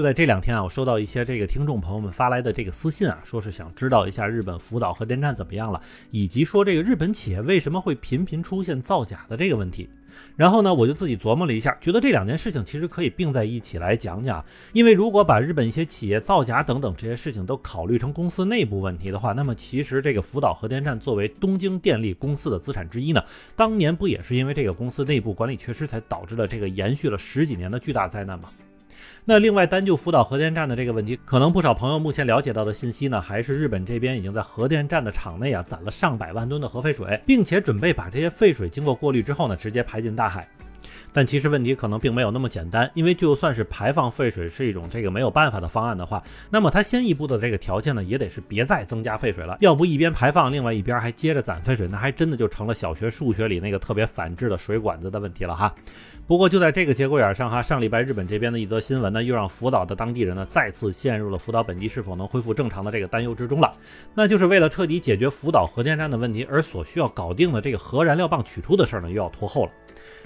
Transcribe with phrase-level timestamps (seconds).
[0.00, 5.78] 就在这两天啊，我收到一些这个听众朋友们发来的这个私信啊，说是想知道一下日本福岛核电站怎么样了，
[6.10, 9.90] 以及说这个日本企业为什么会频频出现造假的这个问题。
[10.36, 14.42] 然后呢，我就自己琢磨了一下，觉得这两件事情其实可以并在一起来讲讲。
[14.72, 23.22] 因为如果把日本一些企业造假等等这些事情都考虑成公司内部问题的话，那么其实这个福岛核电站作为东京电力公司的资产之一呢，
[23.54, 28.48] 当年不也是因为这个公司内部管理缺失才导致了这个延续了十几年的巨大灾难吗？
[29.30, 40.48] 那另外单就福岛核电站的这个问题，可能不少朋友目前了解到的信息呢，还是日本这边已经在核电站的场内啊攒了上百万吨的核废水，并且准备把这些废水经过过滤之后呢，直接排进大海。
[41.12, 55.74] 但其实问题可能并没有那么简单，因为就算是排放废水是一种这个没有办法的方案的话，那么它先一步的这个条件呢，也得是别再增加废水了，要不一边排放，另外一边还接着攒废水，那还真的就成了小学数学里那个特别反制的水管子的问题了哈。
[56.26, 63.74] 不过就在这个节骨眼上哈，上礼拜日本这边的一则新闻呢，又让福岛的当地人呢再次陷入了福岛本地是否能恢复正常的这个担忧之中了。
[64.14, 69.72] 那就是为了彻底解决福岛核电站的问题而所需要搞定的这个核燃料棒取出的事儿呢，又要拖后了。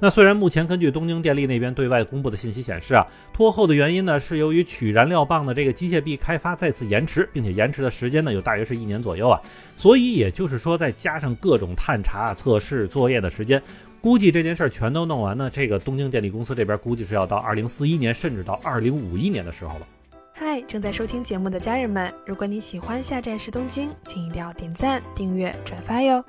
[0.00, 9.40] 那虽然目前根据东京电力那边对外公布的信息显示啊，拖后的原因呢是由于取燃料棒的这个机械臂开发再次延迟，并且延迟的时间呢有大约是一年左右啊，
[9.76, 13.60] 所以也就是说再加上各种探查、测试、作业的时间，
[14.00, 19.86] 估计这件事儿全都弄完呢，这个东京电力公司这边估计是要到二零四一年，甚至到二零五一年的时候了。
[20.34, 26.24] 嗨，正在收听节目的家人们，如果你喜欢下站是东京，请一定要点赞、订阅、转发哟。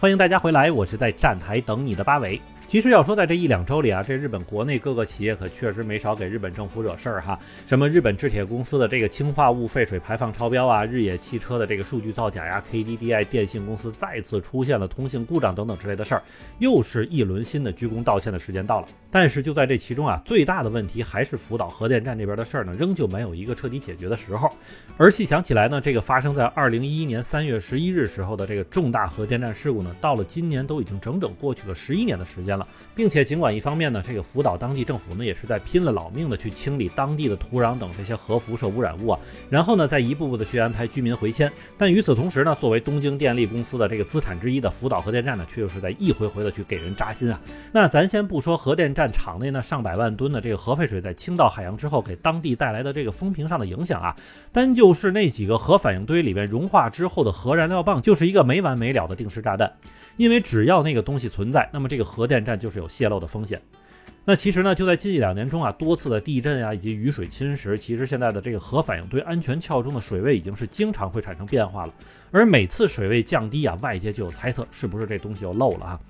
[0.00, 2.40] 欢迎大家回来，我是在站台等你的八尾。
[2.68, 7.40] 其实要说，在这一两周里啊，这日本国内各个企业可确实没少给日本政府惹事儿哈。
[7.66, 16.22] 什么日本制铁公司的这个氢化物废水排放超标啊，日野汽车的这个数据造假呀，KDDI 电信公司再次出现了通信故障等等之类的事儿，
[16.58, 18.88] 又是一轮新的鞠躬道歉的时间到了。
[19.10, 24.50] 但是就在这其中啊，最大的问题还是福岛核电站这边的事儿呢，仍旧没有一个彻底解决的时候。
[24.98, 32.57] 而细想起来呢，这个发生在二零一一年三月十一日时候的这个重大核电站事故呢，到了今年都已经整整过去了十一年的时间了。
[32.58, 41.50] 了并且，尽管一方面呢，这个福岛当地政府呢也是在拼了老命的去清理当地的土壤等这些核辐射污染物啊，然后呢再一步步的去安排居民回迁。
[41.76, 47.40] 但与此同时呢，作为东京电力公司的这个资产之一的福岛核电站呢，却又是在一回回的去给人扎心啊。
[47.72, 54.16] 那咱先不说核电站场内呢上百万吨的这个核废水在倾到海洋之后给当地带来的这个风评上的影响啊，
[54.52, 59.72] 单就是那几个核反应堆里面融化之后的核燃料棒，就是一个没完没了的定时炸弹。
[60.16, 63.60] 因为只要那个东西存在，那么这个核电但就是有泄漏的风险。
[64.24, 71.92] 那其实呢，就在近一两年中啊，多次的地震啊，以及雨水侵蚀，其实现在的这个核反应堆安全壳中的水位已经是经常会产生变化了。
[72.30, 76.00] 而每次水位降低啊，外界就有猜测是不是这东西又漏了啊。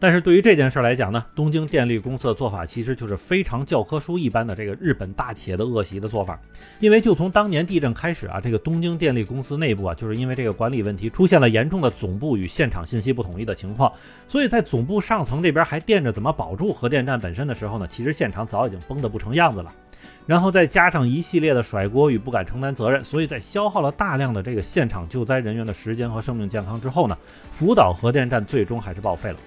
[0.00, 6.38] 但是对于这件事来讲呢，东京电力公司的做法其实就是非常教科书一般的这个日本大企业的恶习的做法。
[6.78, 13.92] 因为就从当年地震开始啊，这个东京电力公司内部啊，就是因为这个管理问题出现了严重的总部与现场信息不统一的情况，
[14.28, 19.74] 所以在总部上层这边还惦着怎么保住核电站本身的时候呢，其实现场早已经崩得不成样子了。
[20.26, 27.18] 然后再加上一系列的甩锅与不敢承担责任，所以在消耗了大量的这个现场救灾人员的时间和生命健康之后呢，
[27.50, 29.38] 福岛核电站最终还是报废了。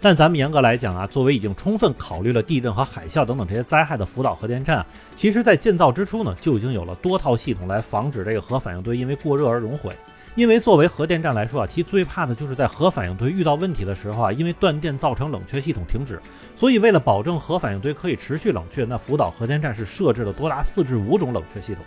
[0.00, 4.84] 但咱们严格来讲啊，作为已经充分考虑了地震和海啸等等这些灾害的福岛核电站，
[5.16, 9.96] 其实在建造之初呢，就已经有了多套系统来防止这个核反应堆因为过热而熔毁。
[10.34, 16.20] 因为作为核电站来说啊，其最怕的就是在核反应堆遇到问题的时候啊，因为断电造成冷却系统停止。
[16.54, 21.82] 所以为了保证核反应堆可以持续冷却，那福岛核电站是设置了多达四至五种冷却系统。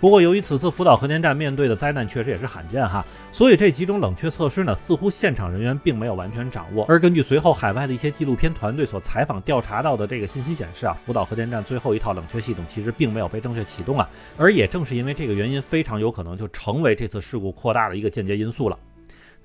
[0.00, 6.84] 不过，由于此次福岛核电站面对的灾难确实也是罕见哈，所以这几种冷却措施呢，似乎现场人员并没有完全掌握。
[6.86, 14.06] 而根据随后海外的一些纪录片团队所采访调查到的这个信息显示啊，福岛核电站最后一套冷却系统其实并没有被正确启动啊，
[14.36, 18.78] 而也正是因为这个原因，非常有可能就成为这次事故扩大的一个间接因素了。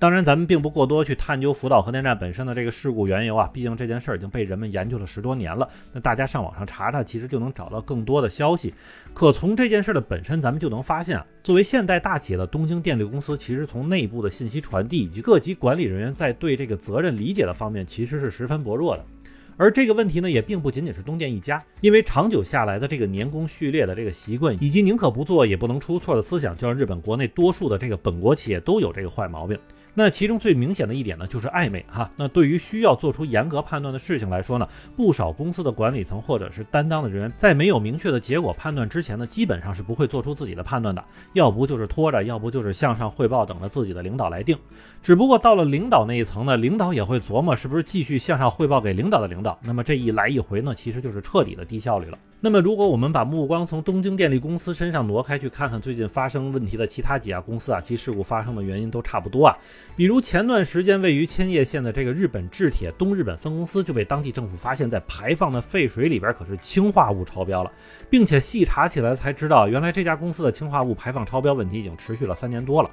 [0.00, 5.68] 当然，咱们并不过多去探究福岛核电站本身的这个事故缘由啊，毕竟这件事儿已经被人们研究了十多年了。
[5.92, 8.72] 那大家上网上查查，其实就能找到更多的消息。
[9.12, 19.04] 可从这件事的本身，咱们就能发现啊，作为现代大企业的东京电力公司，其实从内部的信息传递以及各级管理人员在对这个责任理解的方面，其实是十分薄弱的。
[19.58, 29.58] 而这个问题呢，也并不仅仅是东电一家，因为长久下来的这个年功序列的这个习惯，以及宁可不做也不能出错的思想，就让日本国内多数的这个本国企业都有这个坏毛病。
[29.94, 32.10] 那其中最明显的一点呢，就是暧昧哈。
[32.16, 41.04] 那对于需要做出严格判断的事情来说呢，不少公司的管理层或者是担当的人员，在没有明确的结果判断之前呢，基本上是不会做出自己的判断的。
[41.32, 44.56] 要不就是拖着，要不就是向上汇报，等着自己的领导来定。
[45.02, 49.58] 只不过到了领导那一层呢，领导也会琢磨是不是继续向上汇报给领导的领导。
[49.62, 52.18] 那么这一来一回呢，其实就是彻底的低效率了。
[52.42, 59.54] 那么，如果我们把目光从东京电力公司身上挪开，去看看最近发生问题的其他几家公司啊，其事故发生的原因都差不多啊。
[59.96, 67.70] 比如前段时间位于千叶县的这个日本制铁东日本分公司，就被当地政府发现，在排放的废水里边可是氰化物超标了，
[68.08, 72.90] 并且细查起来才知道，原来这家公司的氰化物排放超标问题已经持续了三年多了。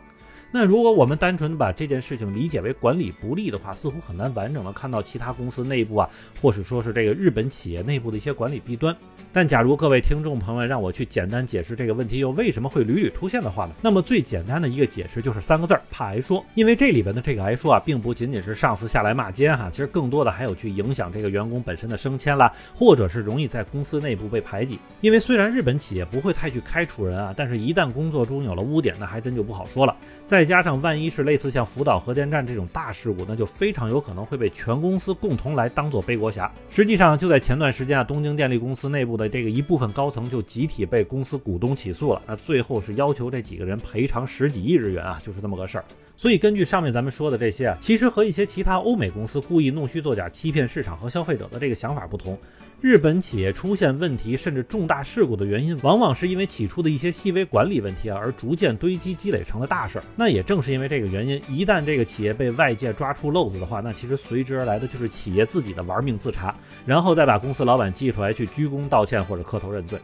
[0.52, 6.10] 那如果我们单纯把这件事情理解为管理不力的话，似乎很难完整的看到其他公司内部啊，
[6.42, 8.96] 或者说是这个日本企业内部的一些管理弊端。
[9.34, 13.74] 但假如各位听众朋友们让我去简单解释这个问题又为什么会屡屡出现的话呢？
[13.82, 16.44] 那么最简单的一个解释就是三个字儿：怕挨说。
[16.56, 24.80] 因为这里边的这个挨说啊，并不仅仅是上司下来骂街哈，其实更多的还有去影响这个员工本身的升迁啦，或者是容易在公司内部被排挤。
[25.02, 29.96] 因为虽然日本企业不会太去开除人啊，但是一旦工作中有了污点，那还真就不好说了。
[30.26, 36.54] 在再加上万一是类似像福岛核电站这种大事故，那就非常有可能会被全公司共同来当做背锅侠。
[36.70, 45.86] 实际上就在前段时间啊，东京电力公司内部的这个一部分高层就集体被公司股东起诉了，那最后是要求这几个人赔偿十几亿日元啊，就是这么个事儿。
[46.16, 52.38] 所以根据上面咱们说的这些啊，其实和一些其他欧美公司故意弄虚作假、欺骗市场和消费者的这个想法不同。
[52.80, 60.06] 日本企业出现问题甚至重大事故的原因，往往是因为起初的一些细微管理问题啊，而逐渐堆积积累成了大事儿。
[60.16, 66.54] 那也正是因为这个原因，一旦这个企业被外界抓出漏子的话，那其实随之而来的就是企业自己的玩命自查，
[66.86, 70.00] 然后再把公司老板寄出来去鞠躬道歉或者磕头认罪。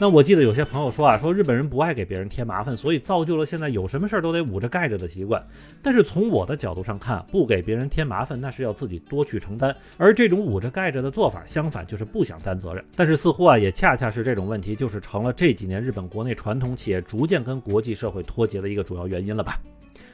[0.00, 5.46] 那我记得有些朋友说啊，说日本人不爱给别人添麻烦，所以造就了现在有什么事儿都得捂着盖着的习惯。
[5.82, 9.76] 但是从我的角度上看，不给别人添麻烦，那是要自己多去承担。
[9.98, 12.82] 而这种捂着盖着的做法，相反就是不想担责任。
[12.96, 19.60] 但是似乎啊，也恰恰是这种问题，就是成了这几年日本国内传统企业逐渐跟国际社会脱节的一个主要原因了吧。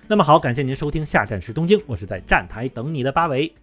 [0.09, 3.55] 那么好，感谢您收听下站是东京，我是在站台等你的八尾。